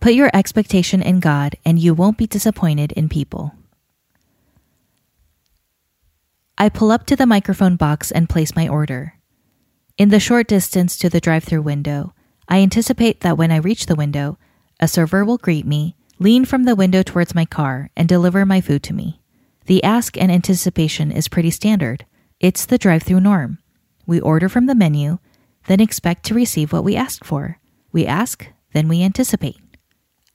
Put 0.00 0.14
Your 0.14 0.30
Expectation 0.32 1.02
in 1.02 1.20
God 1.20 1.56
and 1.62 1.78
You 1.78 1.92
Won't 1.92 2.16
Be 2.16 2.26
Disappointed 2.26 2.90
in 2.92 3.10
People. 3.10 3.52
I 6.56 6.70
pull 6.70 6.90
up 6.90 7.04
to 7.04 7.16
the 7.16 7.26
microphone 7.26 7.76
box 7.76 8.10
and 8.10 8.26
place 8.26 8.56
my 8.56 8.66
order. 8.66 9.18
In 9.98 10.08
the 10.08 10.18
short 10.18 10.48
distance 10.48 10.96
to 10.96 11.10
the 11.10 11.20
drive 11.20 11.44
through 11.44 11.60
window, 11.60 12.14
I 12.48 12.60
anticipate 12.60 13.20
that 13.20 13.36
when 13.36 13.52
I 13.52 13.56
reach 13.56 13.84
the 13.84 13.94
window, 13.94 14.38
a 14.80 14.88
server 14.88 15.22
will 15.22 15.36
greet 15.36 15.66
me, 15.66 15.96
lean 16.18 16.46
from 16.46 16.64
the 16.64 16.74
window 16.74 17.02
towards 17.02 17.34
my 17.34 17.44
car, 17.44 17.90
and 17.94 18.08
deliver 18.08 18.46
my 18.46 18.62
food 18.62 18.82
to 18.84 18.94
me. 18.94 19.20
The 19.66 19.84
ask 19.84 20.16
and 20.16 20.32
anticipation 20.32 21.12
is 21.12 21.28
pretty 21.28 21.50
standard. 21.50 22.06
It's 22.40 22.64
the 22.64 22.78
drive 22.78 23.02
through 23.02 23.20
norm. 23.20 23.58
We 24.06 24.18
order 24.18 24.48
from 24.48 24.64
the 24.64 24.74
menu, 24.74 25.18
then 25.66 25.78
expect 25.78 26.24
to 26.24 26.34
receive 26.34 26.72
what 26.72 26.84
we 26.84 26.96
ask 26.96 27.22
for. 27.22 27.58
We 27.92 28.06
ask, 28.06 28.48
then 28.72 28.88
we 28.88 29.02
anticipate. 29.02 29.58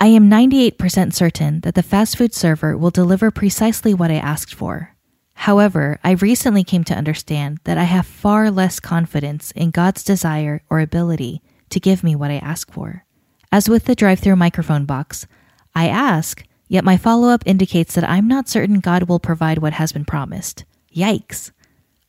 I 0.00 0.06
am 0.06 0.30
98% 0.30 1.12
certain 1.12 1.58
that 1.60 1.74
the 1.74 1.82
fast 1.82 2.16
food 2.16 2.32
server 2.32 2.76
will 2.76 2.90
deliver 2.90 3.32
precisely 3.32 3.92
what 3.92 4.12
I 4.12 4.16
asked 4.16 4.54
for. 4.54 4.94
However, 5.34 5.98
I 6.04 6.12
recently 6.12 6.62
came 6.62 6.84
to 6.84 6.94
understand 6.94 7.58
that 7.64 7.78
I 7.78 7.82
have 7.82 8.06
far 8.06 8.48
less 8.50 8.78
confidence 8.78 9.50
in 9.52 9.72
God's 9.72 10.04
desire 10.04 10.62
or 10.70 10.78
ability 10.78 11.42
to 11.70 11.80
give 11.80 12.04
me 12.04 12.14
what 12.14 12.30
I 12.30 12.36
ask 12.38 12.70
for. 12.70 13.04
As 13.50 13.68
with 13.68 13.86
the 13.86 13.96
drive 13.96 14.20
through 14.20 14.36
microphone 14.36 14.84
box, 14.84 15.26
I 15.74 15.88
ask, 15.88 16.44
yet 16.68 16.84
my 16.84 16.96
follow 16.96 17.28
up 17.28 17.42
indicates 17.44 17.94
that 17.94 18.08
I'm 18.08 18.28
not 18.28 18.48
certain 18.48 18.78
God 18.78 19.08
will 19.08 19.18
provide 19.18 19.58
what 19.58 19.72
has 19.72 19.90
been 19.90 20.04
promised. 20.04 20.64
Yikes! 20.94 21.50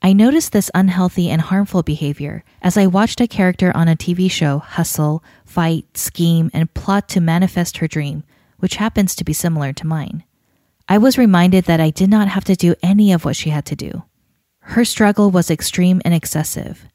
I 0.02 0.14
noticed 0.14 0.54
this 0.54 0.72
unhealthy 0.74 1.30
and 1.30 1.42
harmful 1.42 1.84
behavior 1.84 2.46
as 2.62 2.78
I 2.78 2.88
watched 2.88 3.20
a 3.20 3.28
character 3.28 3.76
on 3.76 3.90
a 3.90 3.98
TV 3.98 4.32
show 4.32 4.60
hustle, 4.60 5.24
fight, 5.46 5.98
scheme, 5.98 6.50
and 6.54 6.74
plot 6.74 7.10
to 7.10 7.20
manifest 7.20 7.78
her 7.78 7.88
dream, 7.88 8.24
which 8.60 8.76
happens 8.78 9.14
to 9.16 9.26
be 9.26 9.34
similar 9.34 9.74
to 9.74 9.88
mine. 9.88 10.24
I 10.88 10.98
was 10.98 11.18
reminded 11.18 11.66
that 11.66 11.82
I 11.82 11.90
did 11.90 12.10
not 12.10 12.30
have 12.30 12.46
to 12.46 12.56
do 12.56 12.76
any 12.82 13.12
of 13.12 13.26
what 13.26 13.36
she 13.36 13.50
had 13.50 13.66
to 13.66 13.76
do. 13.76 14.04
Her 14.62 14.86
struggle 14.86 15.32
was 15.32 15.52
extreme 15.52 16.02
and 16.06 16.14
excessive. 16.14 16.86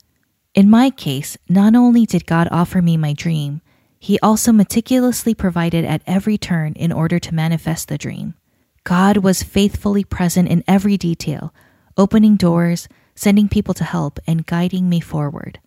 In 0.54 0.70
my 0.70 0.88
case, 0.88 1.36
not 1.48 1.74
only 1.74 2.06
did 2.06 2.26
God 2.26 2.48
offer 2.50 2.80
me 2.80 2.96
my 2.96 3.12
dream, 3.12 3.60
He 3.98 4.18
also 4.20 4.52
meticulously 4.52 5.34
provided 5.34 5.84
at 5.84 6.02
every 6.06 6.38
turn 6.38 6.72
in 6.74 6.92
order 6.92 7.18
to 7.18 7.34
manifest 7.34 7.88
the 7.88 7.98
dream. 7.98 8.34
God 8.82 9.18
was 9.18 9.42
faithfully 9.42 10.04
present 10.04 10.48
in 10.48 10.64
every 10.66 10.96
detail, 10.96 11.54
opening 11.96 12.36
doors, 12.36 12.88
sending 13.14 13.48
people 13.48 13.74
to 13.74 13.84
help, 13.84 14.18
and 14.26 14.46
guiding 14.46 14.88
me 14.88 15.00
forward. 15.00 15.60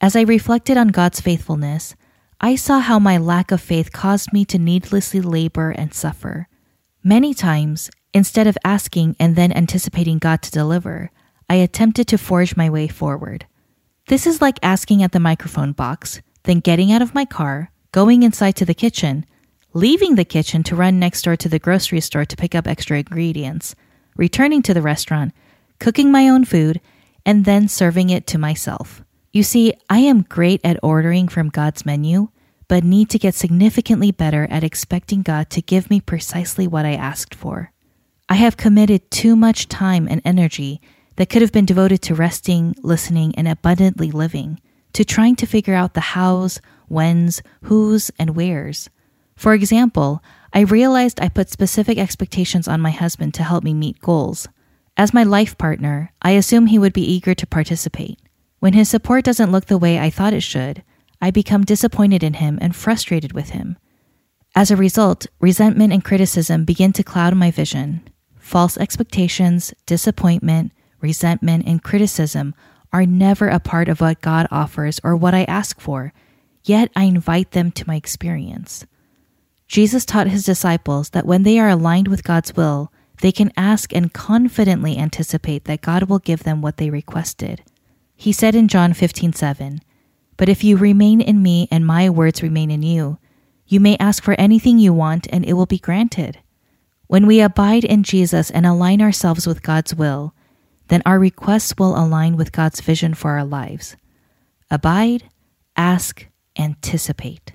As 0.00 0.16
I 0.16 0.22
reflected 0.22 0.76
on 0.76 0.88
God's 0.88 1.20
faithfulness, 1.20 1.94
I 2.40 2.56
saw 2.56 2.80
how 2.80 2.98
my 2.98 3.16
lack 3.16 3.50
of 3.50 3.60
faith 3.60 3.92
caused 3.92 4.32
me 4.32 4.44
to 4.46 4.58
needlessly 4.58 5.20
labor 5.20 5.70
and 5.70 5.94
suffer. 5.94 6.48
Many 7.02 7.32
times, 7.32 7.90
instead 8.12 8.46
of 8.46 8.58
asking 8.64 9.16
and 9.18 9.36
then 9.36 9.52
anticipating 9.52 10.18
God 10.18 10.42
to 10.42 10.50
deliver, 10.50 11.10
I 11.48 11.56
attempted 11.56 12.08
to 12.08 12.18
forge 12.18 12.56
my 12.56 12.68
way 12.70 12.88
forward. 12.88 13.46
This 14.08 14.26
is 14.26 14.42
like 14.42 14.58
asking 14.62 15.02
at 15.02 15.12
the 15.12 15.20
microphone 15.20 15.72
box, 15.72 16.20
then 16.42 16.60
getting 16.60 16.92
out 16.92 17.02
of 17.02 17.14
my 17.14 17.24
car, 17.24 17.70
going 17.92 18.22
inside 18.22 18.56
to 18.56 18.64
the 18.64 18.74
kitchen, 18.74 19.24
leaving 19.72 20.14
the 20.14 20.24
kitchen 20.24 20.62
to 20.64 20.76
run 20.76 20.98
next 20.98 21.22
door 21.22 21.36
to 21.36 21.48
the 21.48 21.58
grocery 21.58 22.00
store 22.00 22.24
to 22.24 22.36
pick 22.36 22.54
up 22.54 22.66
extra 22.66 22.98
ingredients, 22.98 23.74
returning 24.16 24.62
to 24.62 24.74
the 24.74 24.82
restaurant, 24.82 25.32
cooking 25.78 26.10
my 26.10 26.28
own 26.28 26.44
food, 26.44 26.80
and 27.26 27.44
then 27.44 27.68
serving 27.68 28.10
it 28.10 28.26
to 28.28 28.38
myself. 28.38 29.02
You 29.32 29.42
see, 29.42 29.74
I 29.90 29.98
am 29.98 30.22
great 30.22 30.60
at 30.62 30.78
ordering 30.82 31.28
from 31.28 31.48
God's 31.48 31.84
menu, 31.84 32.28
but 32.68 32.84
need 32.84 33.10
to 33.10 33.18
get 33.18 33.34
significantly 33.34 34.12
better 34.12 34.46
at 34.50 34.64
expecting 34.64 35.22
God 35.22 35.50
to 35.50 35.62
give 35.62 35.90
me 35.90 36.00
precisely 36.00 36.66
what 36.66 36.86
I 36.86 36.94
asked 36.94 37.34
for. 37.34 37.72
I 38.28 38.34
have 38.34 38.56
committed 38.56 39.10
too 39.10 39.36
much 39.36 39.68
time 39.68 40.06
and 40.08 40.22
energy 40.24 40.80
that 41.16 41.28
could 41.28 41.42
have 41.42 41.52
been 41.52 41.66
devoted 41.66 42.00
to 42.02 42.14
resting, 42.14 42.74
listening, 42.82 43.34
and 43.36 43.46
abundantly 43.46 44.10
living, 44.10 44.60
to 44.92 45.04
trying 45.04 45.36
to 45.36 45.46
figure 45.46 45.74
out 45.74 45.94
the 45.94 46.00
hows, 46.00 46.60
whens, 46.88 47.42
whos, 47.64 48.10
and 48.18 48.36
wheres. 48.36 48.88
For 49.36 49.52
example, 49.52 50.22
I 50.52 50.60
realized 50.60 51.20
I 51.20 51.28
put 51.28 51.50
specific 51.50 51.98
expectations 51.98 52.68
on 52.68 52.80
my 52.80 52.90
husband 52.90 53.34
to 53.34 53.42
help 53.42 53.64
me 53.64 53.74
meet 53.74 54.00
goals. 54.00 54.48
As 54.96 55.12
my 55.12 55.24
life 55.24 55.58
partner, 55.58 56.12
I 56.22 56.32
assume 56.32 56.66
he 56.66 56.78
would 56.78 56.92
be 56.92 57.02
eager 57.02 57.34
to 57.34 57.46
participate. 57.46 58.20
When 58.60 58.74
his 58.74 58.88
support 58.88 59.24
doesn't 59.24 59.50
look 59.50 59.66
the 59.66 59.78
way 59.78 59.98
I 59.98 60.08
thought 60.08 60.32
it 60.32 60.42
should, 60.42 60.84
I 61.20 61.30
become 61.30 61.64
disappointed 61.64 62.22
in 62.22 62.34
him 62.34 62.58
and 62.60 62.76
frustrated 62.76 63.32
with 63.32 63.50
him. 63.50 63.76
As 64.54 64.70
a 64.70 64.76
result, 64.76 65.26
resentment 65.40 65.92
and 65.92 66.04
criticism 66.04 66.64
begin 66.64 66.92
to 66.92 67.02
cloud 67.02 67.34
my 67.34 67.50
vision. 67.50 68.08
False 68.38 68.78
expectations, 68.78 69.74
disappointment, 69.84 70.70
resentment, 71.00 71.66
and 71.66 71.82
criticism 71.82 72.54
are 72.92 73.04
never 73.04 73.48
a 73.48 73.58
part 73.58 73.88
of 73.88 74.00
what 74.00 74.20
God 74.20 74.46
offers 74.52 75.00
or 75.02 75.16
what 75.16 75.34
I 75.34 75.42
ask 75.44 75.80
for, 75.80 76.12
yet 76.62 76.90
I 76.94 77.04
invite 77.04 77.50
them 77.50 77.72
to 77.72 77.88
my 77.88 77.96
experience. 77.96 78.86
Jesus 79.66 80.04
taught 80.04 80.28
his 80.28 80.44
disciples 80.44 81.10
that 81.10 81.26
when 81.26 81.42
they 81.42 81.58
are 81.58 81.68
aligned 81.68 82.06
with 82.06 82.22
God's 82.22 82.54
will, 82.54 82.92
they 83.20 83.32
can 83.32 83.52
ask 83.56 83.94
and 83.94 84.12
confidently 84.12 84.98
anticipate 84.98 85.64
that 85.64 85.82
God 85.82 86.04
will 86.04 86.18
give 86.18 86.42
them 86.42 86.60
what 86.62 86.76
they 86.76 86.90
requested. 86.90 87.62
He 88.16 88.32
said 88.32 88.54
in 88.54 88.68
John 88.68 88.92
15:7, 88.92 89.80
but 90.36 90.48
if 90.48 90.64
you 90.64 90.76
remain 90.76 91.20
in 91.20 91.42
me 91.42 91.68
and 91.70 91.86
my 91.86 92.10
words 92.10 92.42
remain 92.42 92.70
in 92.70 92.82
you, 92.82 93.18
you 93.66 93.80
may 93.80 93.96
ask 93.98 94.22
for 94.22 94.34
anything 94.34 94.78
you 94.78 94.92
want 94.92 95.26
and 95.30 95.44
it 95.44 95.54
will 95.54 95.66
be 95.66 95.78
granted. 95.78 96.38
When 97.06 97.26
we 97.26 97.40
abide 97.40 97.84
in 97.84 98.02
Jesus 98.02 98.50
and 98.50 98.66
align 98.66 99.00
ourselves 99.00 99.46
with 99.46 99.62
God's 99.62 99.94
will, 99.94 100.34
then 100.88 101.02
our 101.06 101.18
requests 101.18 101.74
will 101.78 101.96
align 101.96 102.36
with 102.36 102.52
God's 102.52 102.80
vision 102.80 103.14
for 103.14 103.32
our 103.32 103.44
lives. 103.44 103.96
Abide, 104.70 105.24
ask, 105.76 106.26
anticipate. 106.58 107.52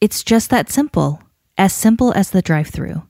It's 0.00 0.24
just 0.24 0.50
that 0.50 0.70
simple, 0.70 1.22
as 1.56 1.72
simple 1.72 2.12
as 2.14 2.30
the 2.30 2.42
drive 2.42 2.68
through. 2.68 3.02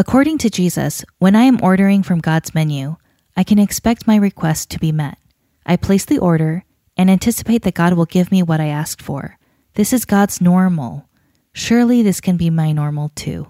According 0.00 0.38
to 0.38 0.48
Jesus, 0.48 1.04
when 1.18 1.36
I 1.36 1.42
am 1.42 1.62
ordering 1.62 2.02
from 2.02 2.20
God's 2.20 2.54
menu, 2.54 2.96
I 3.36 3.44
can 3.44 3.58
expect 3.58 4.06
my 4.06 4.16
request 4.16 4.70
to 4.70 4.78
be 4.78 4.92
met. 4.92 5.18
I 5.66 5.76
place 5.76 6.06
the 6.06 6.16
order, 6.16 6.64
and 6.96 7.10
anticipate 7.10 7.64
that 7.64 7.74
God 7.74 7.92
will 7.92 8.06
give 8.06 8.32
me 8.32 8.42
what 8.42 8.62
I 8.62 8.68
asked 8.68 9.02
for. 9.02 9.36
This 9.74 9.92
is 9.92 10.06
God's 10.06 10.40
normal. 10.40 11.06
Surely 11.52 12.00
this 12.00 12.22
can 12.22 12.38
be 12.38 12.48
my 12.48 12.72
normal 12.72 13.10
too. 13.10 13.46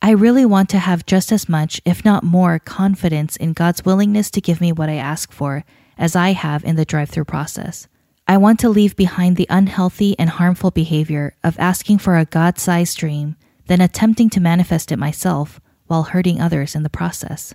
I 0.00 0.12
really 0.12 0.46
want 0.46 0.68
to 0.68 0.78
have 0.78 1.04
just 1.04 1.32
as 1.32 1.48
much, 1.48 1.80
if 1.84 2.04
not 2.04 2.22
more, 2.22 2.60
confidence 2.60 3.34
in 3.34 3.52
God's 3.52 3.84
willingness 3.84 4.30
to 4.30 4.40
give 4.40 4.60
me 4.60 4.70
what 4.70 4.88
I 4.88 4.94
ask 4.94 5.32
for 5.32 5.64
as 5.98 6.14
I 6.14 6.30
have 6.30 6.62
in 6.62 6.76
the 6.76 6.84
drive 6.84 7.10
through 7.10 7.24
process. 7.24 7.88
I 8.28 8.36
want 8.36 8.60
to 8.60 8.68
leave 8.68 8.94
behind 8.94 9.36
the 9.36 9.48
unhealthy 9.50 10.16
and 10.16 10.30
harmful 10.30 10.70
behavior 10.70 11.34
of 11.42 11.58
asking 11.58 11.98
for 11.98 12.16
a 12.16 12.24
God 12.24 12.56
sized 12.56 12.98
dream, 12.98 13.34
then 13.66 13.80
attempting 13.80 14.30
to 14.30 14.38
manifest 14.38 14.92
it 14.92 14.96
myself 14.96 15.60
while 15.88 16.04
hurting 16.04 16.40
others 16.40 16.74
in 16.74 16.84
the 16.84 16.90
process. 16.90 17.54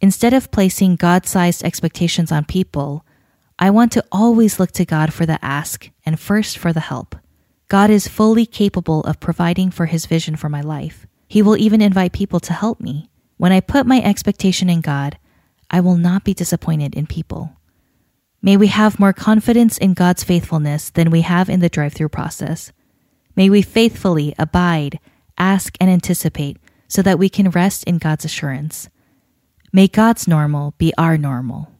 Instead 0.00 0.34
of 0.34 0.50
placing 0.50 0.96
God 0.96 1.26
sized 1.26 1.64
expectations 1.64 2.30
on 2.30 2.44
people, 2.44 3.06
I 3.58 3.70
want 3.70 3.92
to 3.92 4.04
always 4.10 4.58
look 4.58 4.72
to 4.72 4.84
God 4.84 5.12
for 5.12 5.24
the 5.24 5.42
ask 5.44 5.90
and 6.04 6.18
first 6.18 6.58
for 6.58 6.72
the 6.72 6.80
help. 6.80 7.14
God 7.68 7.88
is 7.88 8.08
fully 8.08 8.44
capable 8.44 9.00
of 9.02 9.20
providing 9.20 9.70
for 9.70 9.86
his 9.86 10.06
vision 10.06 10.36
for 10.36 10.48
my 10.48 10.60
life. 10.60 11.06
He 11.28 11.40
will 11.40 11.56
even 11.56 11.80
invite 11.80 12.12
people 12.12 12.40
to 12.40 12.52
help 12.52 12.80
me. 12.80 13.08
When 13.36 13.52
I 13.52 13.60
put 13.60 13.86
my 13.86 14.02
expectation 14.02 14.68
in 14.68 14.80
God, 14.80 15.16
I 15.70 15.80
will 15.80 15.96
not 15.96 16.24
be 16.24 16.34
disappointed 16.34 16.94
in 16.94 17.06
people. 17.06 17.56
May 18.42 18.56
we 18.56 18.66
have 18.66 19.00
more 19.00 19.12
confidence 19.12 19.78
in 19.78 19.94
God's 19.94 20.24
faithfulness 20.24 20.90
than 20.90 21.10
we 21.10 21.20
have 21.22 21.48
in 21.48 21.60
the 21.60 21.68
drive 21.68 21.94
through 21.94 22.08
process. 22.08 22.72
May 23.36 23.48
we 23.48 23.62
faithfully 23.62 24.34
abide, 24.38 24.98
ask, 25.38 25.76
and 25.80 25.88
anticipate 25.88 26.58
so 26.92 27.00
that 27.00 27.18
we 27.18 27.30
can 27.30 27.48
rest 27.48 27.84
in 27.84 27.96
God's 27.96 28.26
assurance. 28.26 28.90
May 29.72 29.88
God's 29.88 30.28
normal 30.28 30.74
be 30.76 30.92
our 30.98 31.16
normal. 31.16 31.72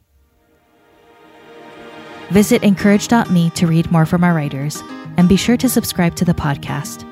Visit 2.31 2.63
incourage.me 2.63 3.51
to 3.51 3.67
read 3.67 3.91
more 3.91 4.07
from 4.07 4.23
our 4.23 4.33
writers, 4.33 4.81
and 5.17 5.29
be 5.29 5.35
sure 5.35 5.55
to 5.55 5.69
subscribe 5.69 6.15
to 6.15 6.25
the 6.25 6.33
podcast. 6.33 7.05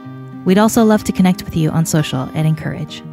We'd 0.45 0.57
also 0.57 0.83
love 0.83 1.03
to 1.03 1.11
connect 1.11 1.43
with 1.43 1.55
you 1.55 1.69
on 1.69 1.85
social 1.85 2.21
at 2.35 2.47
Encourage. 2.47 3.03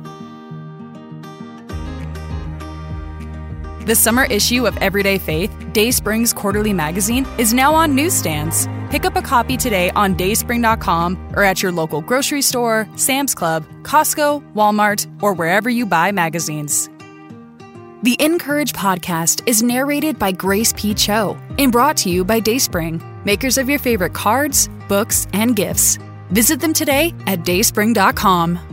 The 3.85 3.95
summer 3.95 4.25
issue 4.25 4.67
of 4.67 4.75
Everyday 4.79 5.19
Faith, 5.19 5.51
DaySpring's 5.75 6.33
quarterly 6.33 6.73
magazine, 6.73 7.27
is 7.37 7.53
now 7.53 7.75
on 7.75 7.95
newsstands. 7.95 8.67
Pick 8.91 9.05
up 9.05 9.17
a 9.17 9.23
copy 9.23 9.57
today 9.57 9.91
on 9.91 10.15
dayspring.com 10.15 11.35
or 11.37 11.45
at 11.45 11.63
your 11.63 11.73
local 11.73 12.01
grocery 12.01 12.43
store, 12.43 12.89
Sam's 12.97 13.35
Club, 13.35 13.67
Costco, 13.83 14.53
Walmart, 14.55 15.07
or 15.23 15.35
wherever 15.35 15.69
you 15.69 15.85
buy 15.85 16.11
magazines. 16.11 16.89
The 18.03 18.17
Encourage 18.21 18.73
podcast 18.73 19.43
is 19.47 19.63
narrated 19.63 20.19
by 20.19 20.33
Grace 20.33 20.73
P. 20.75 20.95
Cho 20.95 21.37
and 21.59 21.73
brought 21.73 21.97
to 21.99 22.11
you 22.11 22.25
by 22.25 22.41
Dayspring, 22.41 23.03
makers 23.25 23.59
of 23.59 23.69
your 23.69 23.81
favorite 23.81 24.15
cards, 24.15 24.69
books, 24.89 25.27
and 25.33 25.57
gifts. 25.57 25.99
Visit 26.31 26.61
them 26.61 26.73
today 26.73 27.13
at 27.27 27.41
dayspring.com. 27.41 28.68